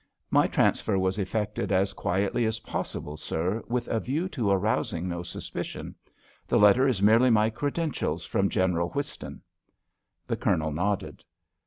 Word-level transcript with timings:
"My 0.31 0.47
transfer 0.47 0.97
was 0.97 1.19
effected 1.19 1.71
as 1.71 1.93
quietly 1.93 2.45
as 2.45 2.61
possible, 2.61 3.17
sir, 3.17 3.63
with 3.67 3.87
a 3.87 3.99
view 3.99 4.27
to 4.29 4.49
arousing 4.49 5.07
no 5.07 5.21
suspicion. 5.21 5.93
The 6.47 6.57
letter 6.57 6.87
is 6.87 7.03
merely 7.03 7.29
my 7.29 7.51
credentials 7.51 8.25
from 8.25 8.49
General 8.49 8.89
Whiston." 8.89 9.43
The 10.25 10.37
Colonel 10.37 10.71
nodded. 10.71 11.23